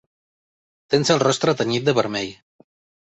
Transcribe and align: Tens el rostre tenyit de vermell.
Tens 0.93 1.11
el 1.15 1.21
rostre 1.25 1.55
tenyit 1.59 1.87
de 1.91 1.95
vermell. 2.01 2.33